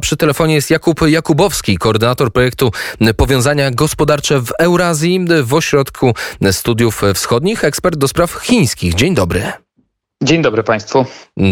[0.00, 2.70] Przy telefonie jest Jakub Jakubowski, koordynator projektu
[3.16, 6.14] Powiązania Gospodarcze w Eurazji w Ośrodku
[6.52, 8.94] Studiów Wschodnich, ekspert do spraw chińskich.
[8.94, 9.67] Dzień dobry.
[10.22, 11.04] Dzień dobry Państwu.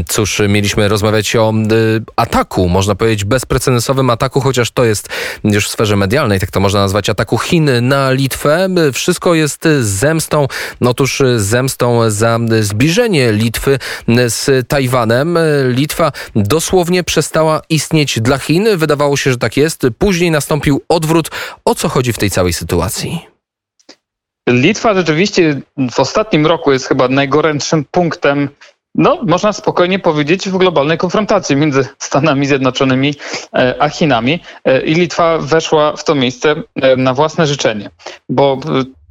[0.08, 5.08] Cóż, mieliśmy rozmawiać o y, ataku, można powiedzieć bezprecedensowym ataku, chociaż to jest
[5.44, 8.68] już w sferze medialnej, tak to można nazwać, ataku Chin na Litwę.
[8.92, 10.46] Wszystko jest zemstą,
[10.80, 13.78] no otóż zemstą za zbliżenie Litwy
[14.28, 15.38] z Tajwanem.
[15.68, 18.68] Litwa dosłownie przestała istnieć dla Chin.
[18.76, 19.86] Wydawało się, że tak jest.
[19.98, 21.30] Później nastąpił odwrót.
[21.64, 23.35] O co chodzi w tej całej sytuacji?
[24.50, 25.60] Litwa rzeczywiście
[25.90, 28.48] w ostatnim roku jest chyba najgorętszym punktem,
[28.94, 33.14] no można spokojnie powiedzieć, w globalnej konfrontacji między Stanami Zjednoczonymi
[33.54, 34.40] e, a Chinami.
[34.64, 37.90] E, I Litwa weszła w to miejsce e, na własne życzenie,
[38.28, 38.58] bo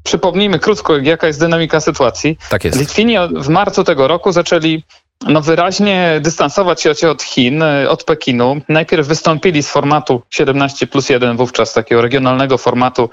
[0.06, 2.38] Przypomnijmy krótko, jaka jest dynamika sytuacji.
[2.50, 2.80] Tak jest.
[2.80, 4.84] Litwini w marcu tego roku zaczęli
[5.28, 8.62] no wyraźnie dystansować się od Chin, od Pekinu.
[8.70, 13.10] Najpierw wystąpili z formatu 17 plus 1 wówczas, takiego regionalnego formatu,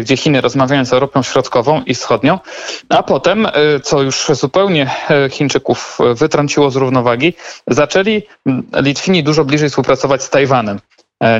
[0.00, 2.38] gdzie Chiny rozmawiają z Europą Środkową i Wschodnią,
[2.88, 3.52] a potem, e,
[3.82, 4.90] co już zupełnie
[5.30, 7.34] Chińczyków wytrąciło z równowagi,
[7.66, 8.22] zaczęli
[8.82, 10.80] Litwini dużo bliżej współpracować z Tajwanem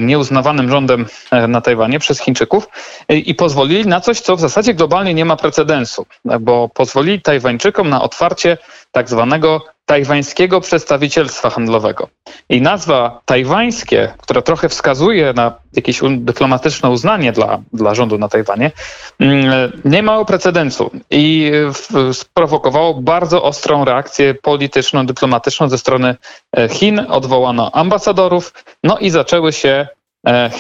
[0.01, 1.07] nieuznawanym rządem
[1.49, 2.69] na Tajwanie przez Chińczyków
[3.09, 6.07] i pozwolili na coś, co w zasadzie globalnie nie ma precedensu,
[6.41, 8.59] bo pozwolili Tajwańczykom na otwarcie
[8.93, 12.09] tak zwanego tajwańskiego przedstawicielstwa handlowego.
[12.49, 18.71] I nazwa tajwańskie, która trochę wskazuje na jakieś dyplomatyczne uznanie dla, dla rządu na Tajwanie,
[19.21, 21.53] mm, nie mało precedensu i
[22.13, 26.17] sprowokowało bardzo ostrą reakcję polityczną, dyplomatyczną ze strony
[26.57, 27.07] e, Chin.
[27.09, 28.53] Odwołano ambasadorów,
[28.85, 29.89] no i zaczęły się
[30.27, 30.51] e,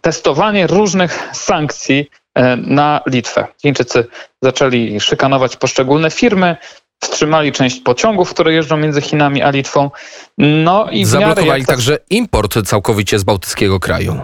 [0.00, 3.46] testowanie różnych sankcji e, na Litwę.
[3.62, 4.06] Chińczycy
[4.42, 6.56] zaczęli szykanować poszczególne firmy,
[7.00, 9.90] wstrzymali część pociągów, które jeżdżą między Chinami a Litwą.
[10.38, 14.20] No i Zablokowali także import całkowicie z bałtyckiego kraju.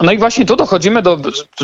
[0.00, 1.18] No i właśnie tu dochodzimy do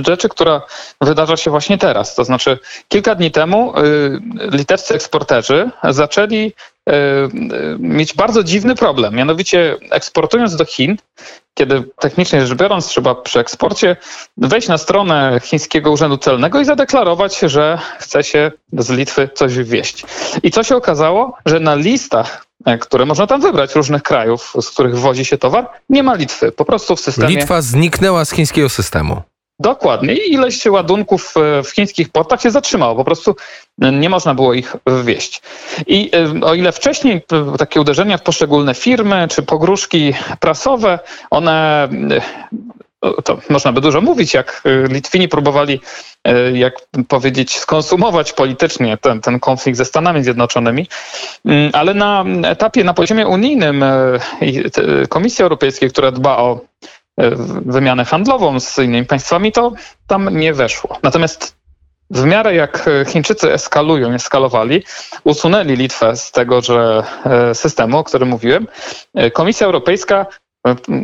[0.07, 0.63] rzeczy, która
[1.01, 2.15] wydarza się właśnie teraz.
[2.15, 4.21] To znaczy, kilka dni temu y,
[4.53, 6.53] litewscy eksporterzy zaczęli
[6.89, 9.15] y, y, mieć bardzo dziwny problem.
[9.15, 10.97] Mianowicie, eksportując do Chin,
[11.55, 13.97] kiedy technicznie rzecz biorąc trzeba przy eksporcie
[14.37, 20.05] wejść na stronę chińskiego urzędu celnego i zadeklarować, że chce się z Litwy coś wywieźć.
[20.43, 21.37] I co się okazało?
[21.47, 22.46] Że na listach,
[22.81, 26.53] które można tam wybrać, różnych krajów, z których wozi się towar, nie ma Litwy.
[26.53, 27.37] Po prostu w systemie...
[27.37, 29.23] Litwa zniknęła z chińskiego systemu.
[29.59, 30.15] Dokładnie.
[30.15, 32.97] I ileś ładunków e, w chińskich portach się zatrzymało.
[32.97, 33.37] Po prostu
[33.83, 35.43] e, nie można było ich wywieźć.
[35.87, 37.23] I e, o ile wcześniej
[37.59, 40.99] takie uderzenia w poszczególne firmy czy pogróżki prasowe,
[41.31, 41.89] one
[43.25, 45.81] to można by dużo mówić, jak Litwini próbowali,
[46.53, 46.75] jak
[47.09, 50.87] powiedzieć, skonsumować politycznie ten, ten konflikt ze Stanami Zjednoczonymi,
[51.45, 53.85] mm, ale na etapie, na poziomie unijnym
[55.09, 56.61] Komisja Europejska, która dba o
[57.67, 59.73] wymianę handlową z innymi państwami, to
[60.07, 60.99] tam nie weszło.
[61.03, 61.57] Natomiast
[62.11, 64.83] w miarę jak Chińczycy eskalują, eskalowali,
[65.25, 68.67] usunęli Litwę z tegoże e, systemu, o którym mówiłem,
[69.33, 70.27] Komisja Europejska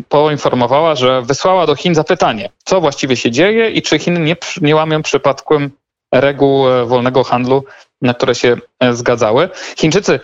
[0.08, 4.76] poinformowała, że wysłała do Chin zapytanie, co właściwie się dzieje i czy Chiny nie, nie
[4.76, 5.70] łamią przypadkiem
[6.14, 7.64] reguł wolnego handlu,
[8.02, 8.56] na które się
[8.92, 9.48] zgadzały.
[9.76, 10.20] Chińczycy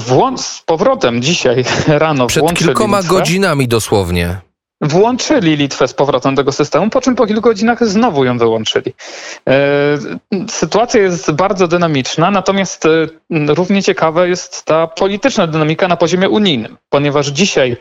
[0.00, 3.14] włą- z powrotem dzisiaj rano Przed kilkoma Litwę.
[3.14, 4.40] godzinami dosłownie
[4.80, 8.94] włączyli Litwę z powrotem do tego systemu, po czym po kilku godzinach znowu ją wyłączyli.
[9.48, 9.54] E,
[10.50, 12.90] sytuacja jest bardzo dynamiczna, natomiast e,
[13.30, 17.76] równie ciekawa jest ta polityczna dynamika na poziomie unijnym, ponieważ dzisiaj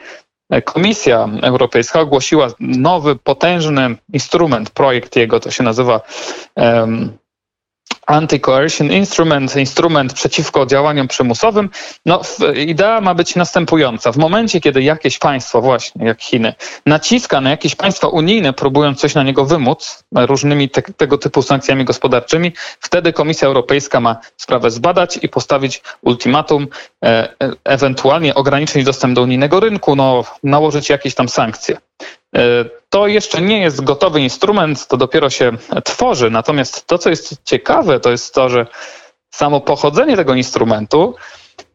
[0.62, 6.02] Komisja Europejska ogłosiła nowy, potężny instrument, projekt jego, to się nazywa
[6.56, 7.18] um,
[8.08, 11.70] Anti-Coercion Instrument, instrument przeciwko działaniom przymusowym.
[12.06, 12.22] No,
[12.56, 14.12] idea ma być następująca.
[14.12, 16.54] W momencie, kiedy jakieś państwo, właśnie jak Chiny,
[16.86, 21.86] naciska na jakieś państwa unijne, próbując coś na niego wymóc różnymi te, tego typu sankcjami
[21.86, 26.68] gospodarczymi, wtedy Komisja Europejska ma sprawę zbadać i postawić ultimatum,
[27.04, 31.78] e, e ewentualnie ograniczyć dostęp do unijnego rynku, no, nałożyć jakieś tam sankcje.
[32.36, 35.52] E, to jeszcze nie jest gotowy instrument, to dopiero się
[35.84, 36.30] tworzy.
[36.30, 38.68] Natomiast to, co jest ciekawe, to jest to, że
[39.32, 41.16] samo pochodzenie tego instrumentu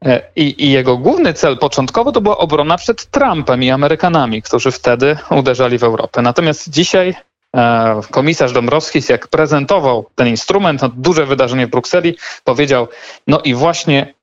[0.05, 4.71] e, i, i, jego główny cel początkowo to była obrona przed Trumpem i Amerykanami, którzy
[4.71, 6.23] wtedy uderzali w Europę.
[6.23, 7.15] Natomiast dzisiaj
[7.57, 12.89] e, komisarz Dąbrowskis, jak prezentował ten instrument, no, duże wydarzenie w Brukseli, powiedział,
[13.27, 14.15] no i właśnie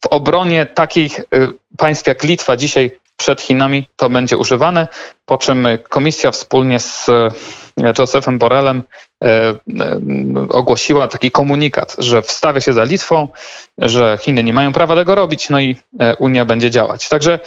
[0.00, 1.20] w obronie takich
[1.76, 2.90] państw jak Litwa dzisiaj
[3.22, 4.88] przed Chinami to będzie używane,
[5.24, 7.10] po czym komisja wspólnie z
[7.98, 8.82] Josephem Borrellem
[10.48, 13.28] ogłosiła taki komunikat, że wstawia się za Litwą,
[13.78, 15.76] że Chiny nie mają prawa tego robić, no i
[16.18, 17.08] Unia będzie działać.
[17.08, 17.40] Także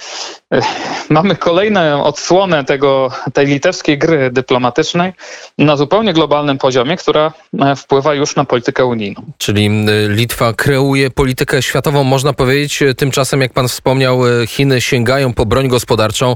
[1.10, 5.14] mamy kolejną odsłonę tego, tej litewskiej gry dyplomatycznej
[5.58, 7.34] na zupełnie globalnym poziomie, która
[7.78, 9.22] wpływa już na politykę unijną.
[9.38, 9.70] Czyli
[10.08, 12.84] Litwa kreuje politykę światową, można powiedzieć.
[12.98, 16.36] Tymczasem, jak pan wspomniał, Chiny sięgają po broń gospodarczą,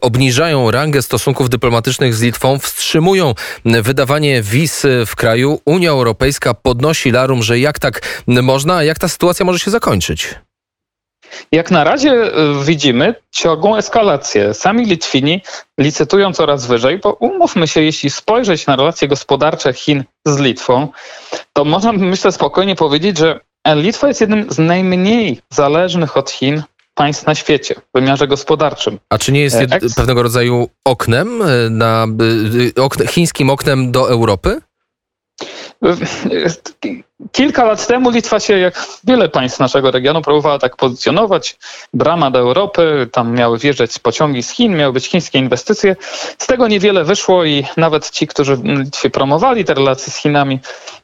[0.00, 3.34] obniżają rangę stosunków dyplomatycznych z Litwą, wstrzymują
[3.64, 4.59] wydawanie wiz
[5.06, 5.60] w kraju.
[5.64, 10.34] Unia Europejska podnosi larum, że jak tak można, jak ta sytuacja może się zakończyć?
[11.52, 14.54] Jak na razie y, widzimy ciągłą eskalację.
[14.54, 15.42] Sami Litwini
[15.78, 20.88] licytują coraz wyżej, bo umówmy się, jeśli spojrzeć na relacje gospodarcze Chin z Litwą,
[21.52, 23.40] to można myślę spokojnie powiedzieć, że
[23.74, 26.62] Litwa jest jednym z najmniej zależnych od Chin
[27.00, 28.98] państw na świecie w wymiarze gospodarczym.
[29.10, 29.94] A czy nie jest e, Eks...
[29.94, 32.06] pewnego rodzaju oknem, e, na,
[32.76, 34.60] e, okne, chińskim oknem do Europy?
[37.32, 41.58] Kilka lat temu Litwa się, jak wiele państw naszego regionu, próbowała tak pozycjonować.
[41.94, 45.96] Brama do Europy, tam miały wjeżdżać pociągi z Chin, miały być chińskie inwestycje.
[46.38, 50.58] Z tego niewiele wyszło i nawet ci, którzy Litwie promowali te relacje z Chinami,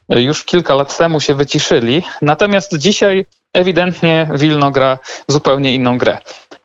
[0.09, 2.03] już kilka lat temu się wyciszyli.
[2.21, 6.17] Natomiast dzisiaj ewidentnie Wilno gra zupełnie inną grę.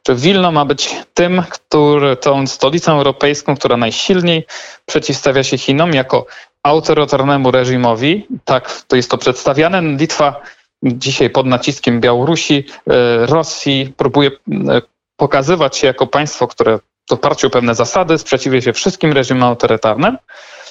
[0.03, 4.47] Czy Wilno ma być tym, który, tą stolicą europejską, która najsilniej
[4.87, 6.27] przeciwstawia się Chinom jako
[6.63, 8.27] autorytarnemu reżimowi.
[8.45, 9.83] Tak, to jest to przedstawiane.
[9.83, 10.41] Litwa
[10.83, 14.83] dzisiaj pod naciskiem Białorusi, e, Rosji próbuje e,
[15.17, 16.79] pokazywać się jako państwo, które
[17.11, 20.19] w oparciu o pewne zasady sprzeciwia się wszystkim reżimom autorytarnym.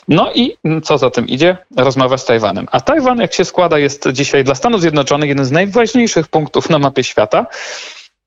[0.08, 1.58] No i co za tym idzie?
[1.78, 2.68] Rozmowa z Tajwanem.
[2.72, 6.80] A Tajwan, jak się składa, jest dzisiaj dla Stanów Zjednoczonych jeden z najważniejszych punktów na
[6.80, 7.46] mapie świata.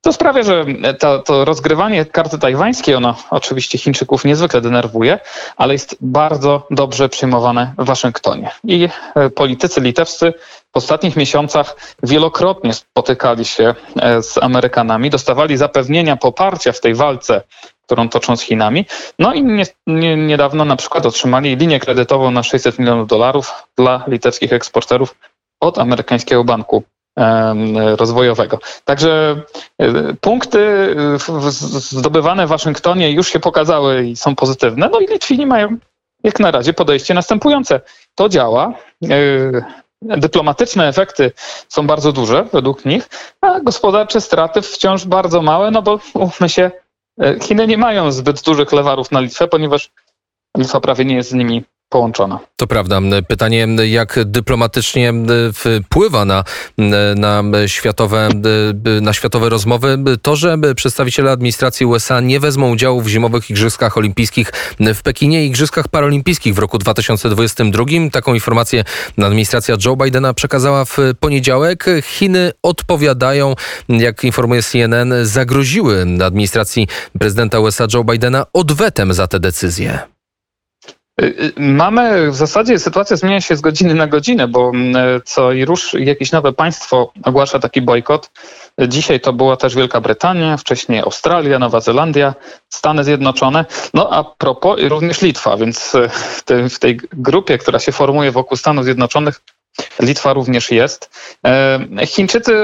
[0.05, 0.65] To sprawia, że
[0.99, 5.19] to, to, rozgrywanie karty tajwańskiej, ono oczywiście Chińczyków niezwykle denerwuje,
[5.57, 8.51] ale jest bardzo dobrze przyjmowane w Waszyngtonie.
[8.63, 10.33] I e, politycy litewscy
[10.73, 17.41] w ostatnich miesiącach wielokrotnie spotykali się e, z Amerykanami, dostawali zapewnienia poparcia w tej walce,
[17.85, 18.85] którą toczą z Chinami.
[19.19, 24.03] No i nie, nie, niedawno na przykład otrzymali linię kredytową na 600 milionów dolarów dla
[24.07, 25.15] litewskich eksporterów
[25.59, 26.83] od amerykańskiego banku
[27.97, 28.59] rozwojowego.
[28.85, 29.41] Także
[29.79, 30.95] e, punkty
[31.77, 35.77] zdobywane w Waszyngtonie już się pokazały i są pozytywne, no i Litwini mają
[36.23, 37.81] jak na razie podejście następujące.
[38.15, 38.73] To działa.
[39.03, 41.31] E, dyplomatyczne efekty
[41.69, 43.09] są bardzo duże według nich,
[43.41, 46.71] a gospodarcze straty wciąż bardzo małe, no bo mówmy się, e,
[47.41, 49.91] Chiny nie mają zbyt dużych lewarów na Litwę, ponieważ
[50.57, 51.63] Litwa prawie nie jest z nimi
[52.55, 52.99] To prawda.
[53.27, 55.13] Pytanie, jak dyplomatycznie
[55.53, 56.43] wpływa na,
[57.15, 58.29] na, światowe,
[59.01, 64.51] na światowe rozmowy to, że przedstawiciele administracji USA nie wezmą udziału w zimowych Igrzyskach Olimpijskich
[64.79, 67.85] w Pekinie i Igrzyskach Paralimpijskich w roku 2022.
[68.11, 68.83] Taką informację
[69.17, 71.85] administracja Joe Bidena przekazała w poniedziałek.
[72.03, 73.55] Chiny odpowiadają,
[73.89, 76.87] jak informuje CNN, zagroziły administracji
[77.19, 80.14] prezydenta USA Joe Bidena odwetem za tę decyzję.
[81.21, 85.51] Y, y, mamy w zasadzie sytuacja zmienia się z godziny na godzinę, bo mm, co
[85.51, 88.31] i rusz jakieś nowe państwo ogłasza taki bojkot.
[88.87, 92.33] Dzisiaj to była też Wielka Brytania, wcześniej Australia, Nowa Zelandia,
[92.69, 93.65] Stany Zjednoczone.
[93.93, 98.31] No a propos również Litwa, więc y, w tej, w tej grupie, która się formuje
[98.31, 99.41] wokół Stanów Zjednoczonych,
[99.99, 101.09] Litwa również jest.
[101.45, 102.55] E, Chińczycy,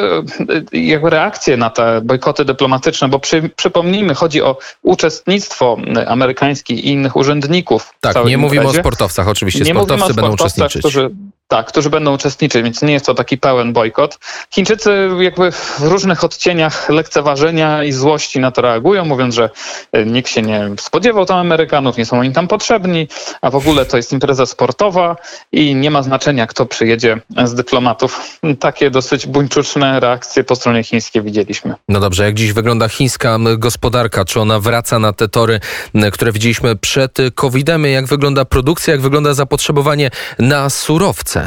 [0.73, 5.77] e, jakby reakcje na te bojkoty dyplomatyczne, bo przy, przypomnijmy, chodzi o uczestnictwo
[6.07, 7.93] amerykańskich i innych urzędników.
[7.99, 8.79] Tak, nie mówimy imprezie.
[8.79, 9.63] o sportowcach, oczywiście.
[9.63, 10.81] Nie Sportowcy będą uczestniczyć.
[10.81, 11.09] Którzy,
[11.51, 14.19] tak, którzy będą uczestniczyć, więc nie jest to taki pełen bojkot.
[14.53, 19.49] Chińczycy jakby w różnych odcieniach lekceważenia i złości na to reagują, mówiąc, że
[19.91, 23.07] e, nikt się nie spodziewał tam Amerykanów, nie są oni tam potrzebni,
[23.41, 25.15] a w ogóle to jest impreza sportowa
[25.51, 28.39] i nie ma znaczenia, kto przyjedzie z dyplomatów.
[28.59, 31.75] Takie dosyć buńczuczne reakcje po stronie chińskiej widzieliśmy.
[31.89, 34.25] No dobrze, jak dziś wygląda chińska gospodarka?
[34.25, 35.59] Czy ona wraca na te tory,
[36.11, 37.85] które widzieliśmy przed COVID-em?
[37.85, 41.40] Jak wygląda produkcja, jak wygląda zapotrzebowanie na surowce?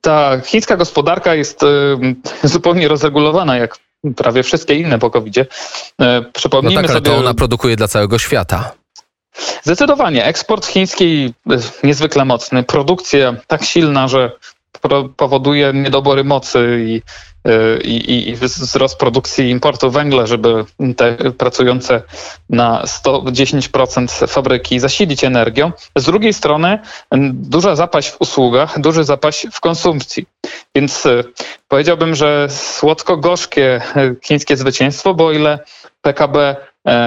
[0.00, 1.60] Ta chińska gospodarka jest
[2.42, 3.78] zupełnie rozregulowana, jak
[4.16, 5.46] prawie wszystkie inne po covid -zie.
[6.32, 7.10] Przypomnijmy no tak, ale sobie...
[7.10, 8.72] to ona produkuje dla całego świata.
[9.62, 10.24] Zdecydowanie.
[10.24, 11.34] Eksport chiński
[11.84, 14.32] niezwykle mocny, produkcja tak silna, że
[15.16, 17.02] powoduje niedobory mocy i
[17.84, 20.64] i, i wzrost produkcji importu węgla, żeby
[20.96, 22.02] te pracujące
[22.50, 25.72] na 110% fabryki zasilić energią.
[25.96, 26.78] Z drugiej strony
[27.32, 30.26] duża zapaść w usługach, duży zapaść w konsumpcji.
[30.74, 31.24] Więc e,
[31.68, 33.80] powiedziałbym, że słodko-gorzkie
[34.24, 35.58] chińskie zwycięstwo, bo o ile
[36.02, 36.56] PKB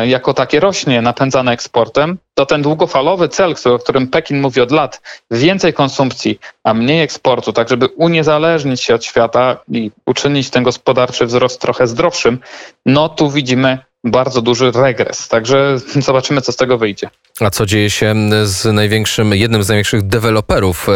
[0.05, 5.01] jako takie rośnie, napędzane eksportem, to ten długofalowy cel, o którym Pekin mówi od lat,
[5.31, 11.25] więcej konsumpcji, a mniej eksportu, tak żeby uniezależnić się od świata i uczynić ten gospodarczy
[11.25, 12.39] wzrost trochę zdrowszym,
[12.85, 15.27] no tu widzimy bardzo duży regres.
[15.27, 15.77] Także
[16.08, 17.10] zobaczymy, co z tego wyjdzie.
[17.39, 20.88] A co dzieje się z największym, jednym z największych deweloperów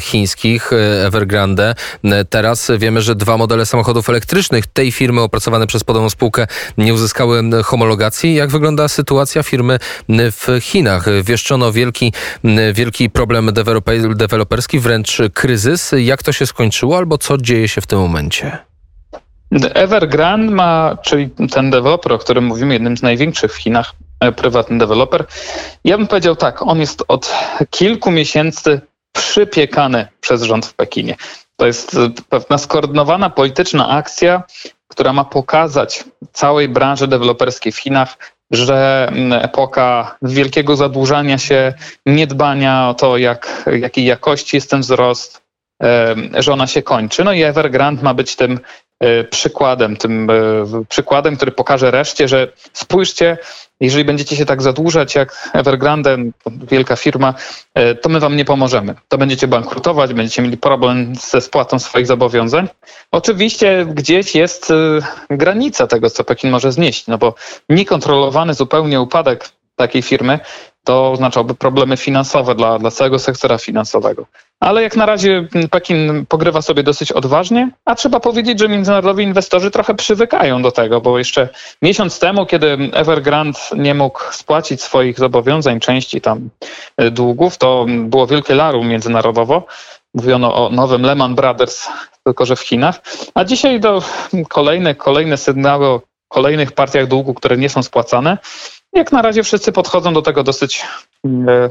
[0.00, 1.74] chińskich, e, Evergrande?
[2.04, 6.46] E, teraz wiemy, że dwa modele samochodów elektrycznych tej firmy opracowane przez podobną spółkę
[6.78, 8.34] nie uzyskały homologacji.
[8.34, 11.22] Jak wygląda sytuacja firmy w Chinach?
[11.22, 12.12] Wieszczono wielki,
[12.72, 13.50] wielki problem
[14.16, 15.94] deweloperski, wręcz kryzys.
[15.98, 18.58] Jak to się skończyło albo co dzieje się w tym momencie?
[19.74, 24.78] Evergrande ma, czyli ten deweloper, o którym mówimy, jednym z największych w Chinach, e, prywatny
[24.78, 25.24] deweloper.
[25.84, 27.34] Ja bym powiedział tak, on jest od
[27.70, 28.80] kilku miesięcy
[29.12, 31.16] przypiekany przez rząd w Pekinie.
[31.56, 31.96] To jest
[32.28, 34.42] pewna skoordynowana polityczna akcja,
[34.88, 38.18] która ma pokazać całej branży deweloperskiej w Chinach,
[38.50, 41.74] że epoka wielkiego zadłużania się,
[42.06, 45.42] niedbania o to, jak, jakiej jakości jest ten wzrost,
[46.38, 47.24] że ona się kończy.
[47.24, 48.87] No i Evergrande ma być tym E,
[49.30, 50.34] przykładem, tym e,
[50.88, 53.38] przykładem, który pokaże reszcie, że spójrzcie,
[53.80, 57.34] jeżeli będziecie się tak zadłużać jak Evergrande, wielka firma,
[57.74, 58.94] e, to my wam nie pomożemy.
[59.08, 62.68] To będziecie bankrutować, będziecie mieli problem ze spłatą swoich zobowiązań.
[63.10, 64.72] Oczywiście gdzieś jest
[65.30, 67.34] granica tego, co Pekin może znieść, no bo
[67.68, 70.40] niekontrolowany zupełnie upadek takiej firmy
[70.88, 74.26] to oznaczałoby problemy finansowe dla, dla całego sektora finansowego.
[74.60, 79.70] Ale jak na razie Pekin pogrywa sobie dosyć odważnie, a trzeba powiedzieć, że międzynarodowi inwestorzy
[79.70, 81.48] trochę przywykają do tego, bo jeszcze
[81.82, 86.48] miesiąc temu, kiedy Evergrande nie mógł spłacić swoich zobowiązań, części tam
[86.96, 89.66] e, długów, to było wielkie larum międzynarodowo.
[90.14, 91.88] Mówiono o nowym Lehman Brothers,
[92.24, 93.00] tylko że w Chinach.
[93.34, 94.02] A dzisiaj do
[94.48, 98.38] kolejne, kolejne sygnały o kolejnych partiach długu, które nie są spłacane.
[98.92, 100.86] Jak na razie wszyscy podchodzą do tego dosyć
[101.26, 101.68] e,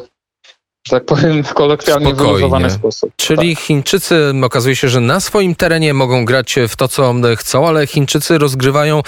[0.87, 3.11] że tak powiem, kolokwialnie wyluzowany sposób.
[3.15, 3.63] Czyli tak.
[3.63, 8.37] Chińczycy, okazuje się, że na swoim terenie mogą grać w to, co chcą, ale Chińczycy
[8.37, 9.01] rozgrywają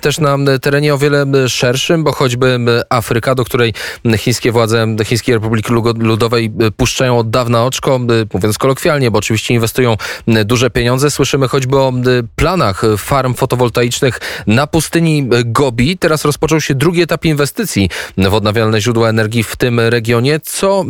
[0.00, 2.58] też na terenie o wiele szerszym, bo choćby
[2.90, 3.74] Afryka, do której
[4.16, 8.00] chińskie władze Chińskiej Republiki Ludowej puszczają od dawna oczko,
[8.34, 9.96] mówiąc kolokwialnie, bo oczywiście inwestują
[10.44, 11.10] duże pieniądze.
[11.10, 11.92] Słyszymy choćby o
[12.36, 15.98] planach farm fotowoltaicznych na pustyni Gobi.
[15.98, 20.40] Teraz rozpoczął się drugi etap inwestycji w odnawialne źródła energii w tym regionie.
[20.42, 20.84] Co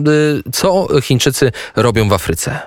[0.52, 2.60] co Chińczycy robią w Afryce?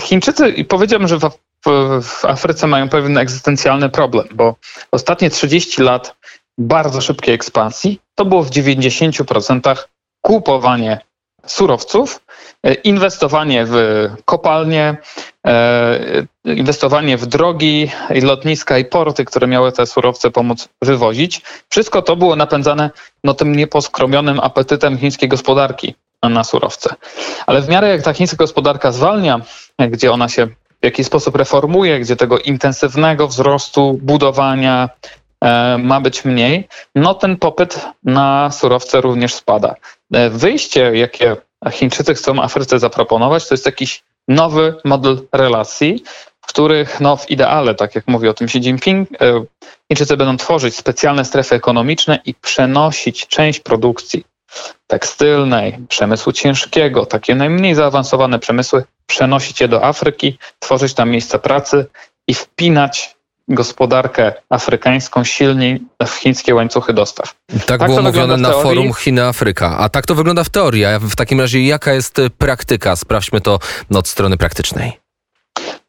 [0.00, 4.56] Chińczycy, powiedziałbym, że w, Afryce mają pewien egzystencjalny problem, bo
[4.90, 6.16] ostatnie 30 lat
[6.58, 9.76] bardzo szybkiej ekspansji to było w 90%
[10.20, 11.00] kupowanie
[11.46, 12.20] surowców,
[12.84, 13.76] inwestowanie w
[14.24, 14.96] kopalnie,
[15.46, 17.90] e, inwestowanie w drogi,
[18.22, 21.42] lotniska i porty, które miały te surowce pomóc wywozić.
[21.68, 22.90] Wszystko to było napędzane
[23.24, 26.94] no, tym nieposkromionym apetytem chińskiej gospodarki na surowce.
[27.46, 29.40] Ale w miarę jak ta chińska gospodarka zwalnia,
[29.78, 30.46] gdzie ona się
[30.80, 34.88] w jakiś sposób reformuje, gdzie tego intensywnego wzrostu, budowania
[35.44, 39.74] e, ma być mniej, no ten popyt na surowce również spada.
[40.12, 41.36] E, wyjście, jakie
[41.70, 46.04] Chińczycy chcą Afryce zaproponować, to jest jakiś nowy model relacji,
[46.40, 49.44] w których no, w ideale, tak jak mówi o tym Xi Jinping, e,
[49.88, 54.24] Chińczycy będą tworzyć specjalne strefy ekonomiczne i przenosić część produkcji
[54.86, 61.86] tekstylnej, przemysłu ciężkiego, takie najmniej zaawansowane przemysły, przenosić je do Afryki, tworzyć tam miejsca pracy
[62.28, 63.16] i wpinać
[63.48, 67.34] gospodarkę afrykańską silniej w chińskie łańcuchy dostaw.
[67.66, 69.76] Tak, tak było mówione na forum Chiny-Afryka.
[69.78, 70.84] A tak to wygląda w teorii.
[70.84, 72.96] A w takim razie jaka jest praktyka?
[72.96, 73.58] Sprawdźmy to
[73.94, 75.05] od strony praktycznej.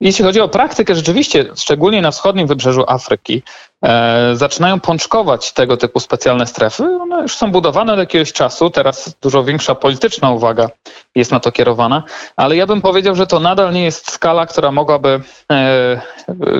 [0.01, 3.43] Jeśli chodzi o praktykę, rzeczywiście, szczególnie na wschodnim wybrzeżu Afryki,
[3.85, 6.83] e, zaczynają pączkować tego typu specjalne strefy.
[6.83, 10.69] One już są budowane od jakiegoś czasu, teraz dużo większa polityczna uwaga
[11.15, 12.03] jest na to kierowana,
[12.35, 15.21] ale ja bym powiedział, że to nadal nie jest skala, która mogłaby
[15.51, 16.01] e,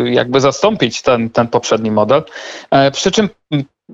[0.06, 2.24] jakby zastąpić ten, ten poprzedni model.
[2.72, 3.30] E, przy czym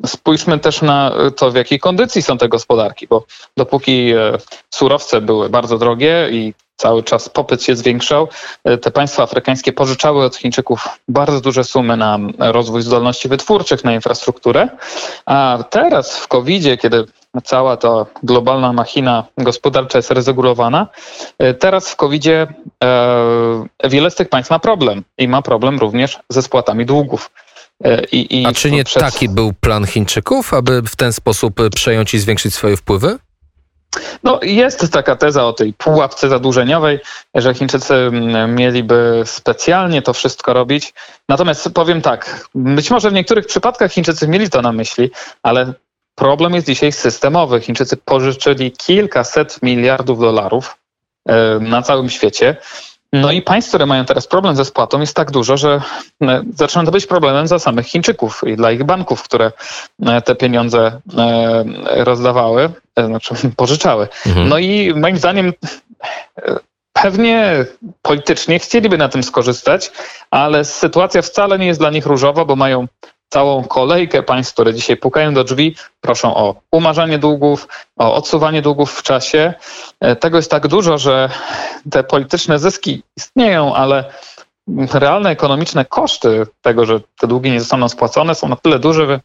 [0.05, 3.25] Spójrzmy też na to, w jakiej kondycji są te gospodarki, bo
[3.58, 4.38] dopóki e,
[4.70, 6.53] surowce były bardzo drogie i
[6.84, 8.28] cały czas popyt się zwiększał.
[8.63, 13.94] E, te państwa afrykańskie pożyczały od Chińczyków bardzo duże sumy na rozwój zdolności wytwórczych, na
[13.94, 14.70] infrastrukturę.
[15.25, 17.06] A teraz w COVID-zie, kiedy
[17.44, 20.88] cała ta globalna machina gospodarcza jest regulowana,
[21.40, 22.48] e, teraz w COVID-zie
[22.84, 27.32] e, wiele z tych państw ma problem i ma problem również ze spłatami długów.
[28.12, 29.04] I, i A czy nie przed...
[29.04, 33.18] taki był plan Chińczyków, aby w ten sposób przejąć i zwiększyć swoje wpływy?
[34.24, 37.00] No, jest taka teza o tej pułapce zadłużeniowej,
[37.36, 40.94] że Chińczycy mm, mieliby specjalnie to wszystko robić.
[41.30, 45.12] Natomiast powiem tak, być może w niektórych przypadkach Chińczycy mieli to na myśli,
[45.44, 45.74] ale
[46.16, 47.62] problem jest dzisiaj systemowy.
[47.62, 50.78] Chińczycy pożyczyli kilkaset miliardów dolarów
[51.26, 52.56] e, na całym świecie.
[53.13, 55.82] No i państw, które mają teraz problem ze spłatą jest tak dużo, że
[56.22, 59.51] e, zaczyna to być problemem za samych Chińczyków i dla ich banków, które
[60.05, 61.01] e, te pieniądze
[61.86, 62.70] rozdawały,
[63.08, 64.08] znaczy pożyczały.
[64.25, 64.50] Mhm.
[64.50, 65.53] No i moim zdaniem
[66.93, 67.65] pewnie
[68.01, 69.91] politycznie chcieliby na tym skorzystać,
[70.32, 72.88] ale sytuacja wcale nie jest dla nich różowa, bo mają
[73.34, 78.92] całą kolejkę państw, które dzisiaj pukają do drzwi, proszą o umarzanie długów, o odsuwanie długów
[78.92, 79.54] w czasie.
[80.00, 81.30] E, tego jest tak dużo, że
[81.92, 84.06] te polityczne zyski istnieją, ale
[84.94, 89.20] realne ekonomiczne koszty tego, że te długi nie zostaną spłacone, są na tyle duże, że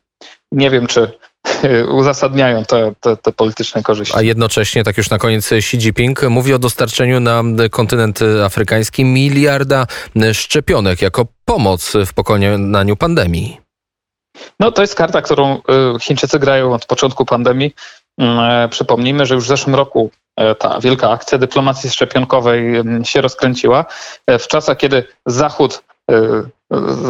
[0.53, 1.13] nie wiem, czy
[2.01, 4.15] uzasadniają te, te, te, polityczne korzyści.
[4.17, 9.87] A jednocześnie, tak już na koniec, Xi Jinping mówi o dostarczeniu na kontynent afrykański miliarda
[10.33, 13.68] szczepionek jako pomoc w pokonaniu pandemii.
[14.61, 15.61] No to jest karta, którą y,
[16.01, 17.75] Chińczycy grają od początku pandemii.
[18.19, 23.05] Mm, e, przypomnijmy, że już w zeszłym roku e, ta wielka akcja dyplomacji szczepionkowej mm,
[23.05, 23.85] się rozkręciła.
[24.27, 25.83] E, w czasach, kiedy Zachód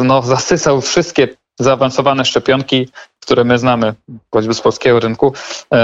[0.03, 1.27] no, zasysał wszystkie
[1.59, 3.93] zaawansowane szczepionki, które my znamy,
[4.33, 5.33] choćby z polskiego rynku,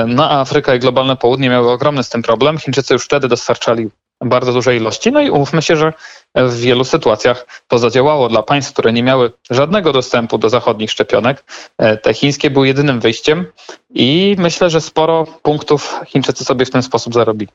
[0.07, 2.57] na Afryka i globalne południe miały ogromny z tym problem.
[2.57, 3.89] Chińczycy już wtedy dostarczali
[4.21, 5.11] bardzo dużej ilości.
[5.11, 5.93] No i umówmy się, że
[6.35, 11.43] w wielu sytuacjach to zadziałało dla państw, które nie miały żadnego dostępu do zachodnich szczepionek.
[11.77, 13.45] E, te chińskie były jedynym wyjściem
[13.89, 17.51] i myślę, że sporo punktów Chińczycy sobie w ten sposób zarobili.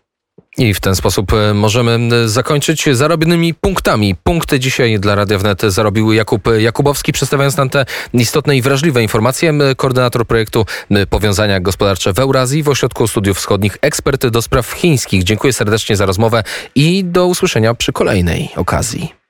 [0.58, 4.14] I w ten sposób e, możemy zakończyć zarobionymi punktami.
[4.14, 9.52] Punkty dzisiaj dla Radia Wnet zarobił Jakub Jakubowski, przedstawiając nam te istotne i wrażliwe informacje.
[9.76, 10.66] Koordynator projektu
[11.10, 15.24] Powiązania Gospodarcze w Eurazji w Ośrodku Studiów Wschodnich, ekspert do spraw chińskich.
[15.24, 16.42] Dziękuję serdecznie za rozmowę
[16.74, 19.20] i do usłyszenia przy kolejnej okazji.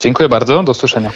[0.00, 1.08] Dziękuję bardzo, do usłyszenia.